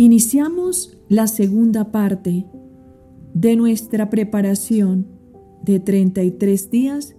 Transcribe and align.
Iniciamos 0.00 0.96
la 1.10 1.26
segunda 1.26 1.92
parte 1.92 2.46
de 3.34 3.54
nuestra 3.54 4.08
preparación 4.08 5.06
de 5.62 5.78
33 5.78 6.70
días 6.70 7.14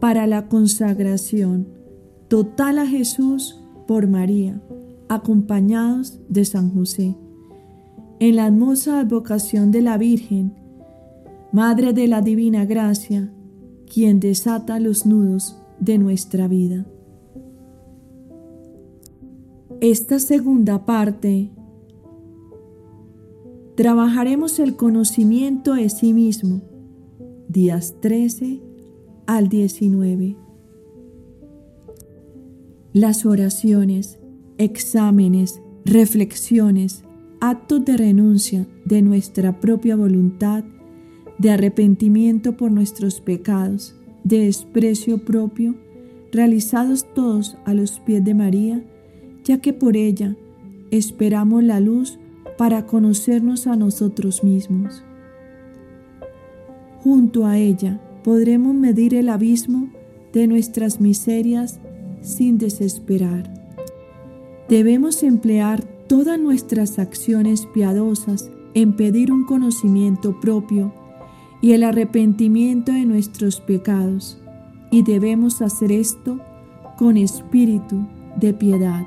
para 0.00 0.26
la 0.26 0.48
consagración 0.48 1.68
total 2.28 2.78
a 2.78 2.86
Jesús 2.86 3.60
por 3.86 4.06
María, 4.06 4.62
acompañados 5.10 6.20
de 6.30 6.46
San 6.46 6.72
José. 6.72 7.14
En 8.18 8.36
la 8.36 8.46
hermosa 8.46 9.00
advocación 9.00 9.70
de 9.70 9.82
la 9.82 9.98
Virgen, 9.98 10.54
Madre 11.52 11.92
de 11.92 12.08
la 12.08 12.22
Divina 12.22 12.64
Gracia, 12.64 13.30
quien 13.92 14.20
desata 14.20 14.80
los 14.80 15.04
nudos 15.04 15.58
de 15.80 15.98
nuestra 15.98 16.48
vida. 16.48 16.86
Esta 19.82 20.18
segunda 20.18 20.86
parte 20.86 21.50
trabajaremos 23.74 24.58
el 24.58 24.76
conocimiento 24.76 25.74
de 25.74 25.88
sí 25.88 26.12
mismo, 26.12 26.60
días 27.48 27.94
13 28.00 28.60
al 29.26 29.48
19. 29.48 30.36
Las 32.92 33.24
oraciones, 33.24 34.18
exámenes, 34.58 35.62
reflexiones, 35.86 37.02
actos 37.40 37.84
de 37.84 37.96
renuncia 37.96 38.68
de 38.84 39.00
nuestra 39.00 39.58
propia 39.58 39.96
voluntad, 39.96 40.64
de 41.38 41.50
arrepentimiento 41.50 42.56
por 42.56 42.70
nuestros 42.70 43.20
pecados, 43.20 43.96
de 44.22 44.44
desprecio 44.44 45.24
propio, 45.24 45.74
realizados 46.30 47.06
todos 47.14 47.56
a 47.64 47.72
los 47.72 48.00
pies 48.00 48.22
de 48.22 48.34
María, 48.34 48.84
ya 49.44 49.58
que 49.58 49.72
por 49.72 49.96
ella 49.96 50.36
esperamos 50.90 51.64
la 51.64 51.80
luz 51.80 52.18
para 52.56 52.86
conocernos 52.86 53.66
a 53.66 53.76
nosotros 53.76 54.44
mismos. 54.44 55.02
Junto 57.02 57.46
a 57.46 57.58
ella 57.58 58.00
podremos 58.22 58.74
medir 58.74 59.14
el 59.14 59.28
abismo 59.28 59.90
de 60.32 60.46
nuestras 60.46 61.00
miserias 61.00 61.80
sin 62.20 62.58
desesperar. 62.58 63.52
Debemos 64.68 65.22
emplear 65.22 65.82
todas 66.06 66.38
nuestras 66.38 66.98
acciones 66.98 67.66
piadosas 67.74 68.50
en 68.74 68.94
pedir 68.96 69.32
un 69.32 69.44
conocimiento 69.44 70.40
propio 70.40 70.92
y 71.60 71.72
el 71.72 71.84
arrepentimiento 71.84 72.92
de 72.92 73.04
nuestros 73.04 73.60
pecados, 73.60 74.38
y 74.90 75.02
debemos 75.02 75.62
hacer 75.62 75.92
esto 75.92 76.40
con 76.98 77.16
espíritu 77.16 78.06
de 78.36 78.52
piedad. 78.52 79.04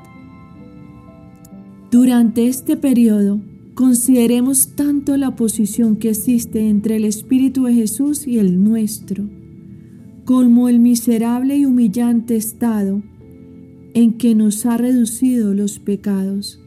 Durante 1.98 2.46
este 2.46 2.76
periodo, 2.76 3.40
consideremos 3.72 4.76
tanto 4.76 5.16
la 5.16 5.34
posición 5.34 5.96
que 5.96 6.10
existe 6.10 6.68
entre 6.68 6.96
el 6.96 7.06
Espíritu 7.06 7.64
de 7.64 7.72
Jesús 7.72 8.26
y 8.26 8.38
el 8.38 8.62
nuestro, 8.62 9.24
como 10.26 10.68
el 10.68 10.78
miserable 10.78 11.56
y 11.56 11.64
humillante 11.64 12.36
estado 12.36 13.02
en 13.94 14.18
que 14.18 14.34
nos 14.34 14.66
ha 14.66 14.76
reducido 14.76 15.54
los 15.54 15.78
pecados. 15.78 16.60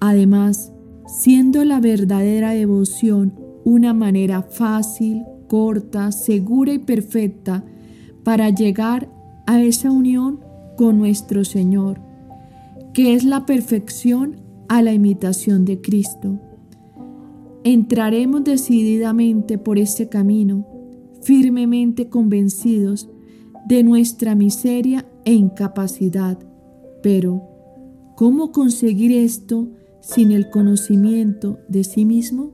Además, 0.00 0.72
siendo 1.06 1.62
la 1.66 1.78
verdadera 1.78 2.52
devoción 2.52 3.34
una 3.66 3.92
manera 3.92 4.40
fácil, 4.40 5.20
corta, 5.48 6.12
segura 6.12 6.72
y 6.72 6.78
perfecta 6.78 7.62
para 8.24 8.48
llegar 8.48 9.12
a 9.46 9.60
esa 9.60 9.90
unión 9.90 10.40
con 10.78 10.96
nuestro 10.96 11.44
Señor, 11.44 12.00
que 12.94 13.12
es 13.12 13.22
la 13.22 13.44
perfección 13.44 14.45
a 14.68 14.82
la 14.82 14.92
imitación 14.92 15.64
de 15.64 15.80
Cristo. 15.80 16.38
Entraremos 17.64 18.44
decididamente 18.44 19.58
por 19.58 19.78
este 19.78 20.08
camino, 20.08 20.66
firmemente 21.22 22.08
convencidos 22.08 23.10
de 23.66 23.82
nuestra 23.82 24.34
miseria 24.34 25.06
e 25.24 25.32
incapacidad. 25.32 26.38
Pero, 27.02 27.42
¿cómo 28.16 28.52
conseguir 28.52 29.12
esto 29.12 29.68
sin 30.00 30.30
el 30.30 30.50
conocimiento 30.50 31.58
de 31.68 31.82
sí 31.82 32.04
mismo? 32.04 32.52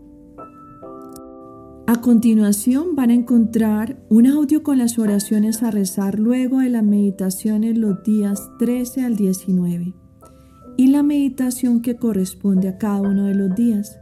A 1.86 2.00
continuación 2.00 2.96
van 2.96 3.10
a 3.10 3.14
encontrar 3.14 4.02
un 4.08 4.26
audio 4.26 4.62
con 4.62 4.78
las 4.78 4.98
oraciones 4.98 5.62
a 5.62 5.70
rezar 5.70 6.18
luego 6.18 6.60
de 6.60 6.70
las 6.70 6.84
meditaciones 6.84 7.76
los 7.76 8.02
días 8.02 8.40
13 8.58 9.02
al 9.02 9.16
19 9.16 10.01
y 10.76 10.88
la 10.88 11.02
meditación 11.02 11.82
que 11.82 11.96
corresponde 11.96 12.68
a 12.68 12.78
cada 12.78 13.00
uno 13.00 13.24
de 13.24 13.34
los 13.34 13.54
días. 13.54 13.98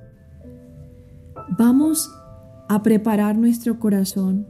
Vamos 1.59 2.11
a 2.69 2.83
preparar 2.83 3.37
nuestro 3.37 3.79
corazón 3.79 4.47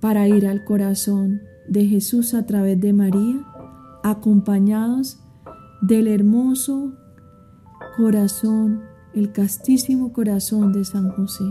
para 0.00 0.28
ir 0.28 0.46
al 0.46 0.64
corazón 0.64 1.42
de 1.68 1.86
Jesús 1.86 2.34
a 2.34 2.46
través 2.46 2.80
de 2.80 2.92
María, 2.92 3.44
acompañados 4.02 5.18
del 5.82 6.08
hermoso 6.08 6.92
corazón, 7.96 8.82
el 9.14 9.32
castísimo 9.32 10.12
corazón 10.12 10.72
de 10.72 10.84
San 10.84 11.10
José. 11.10 11.44